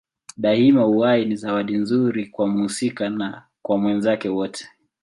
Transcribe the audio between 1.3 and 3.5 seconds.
zawadi nzuri kwa mhusika na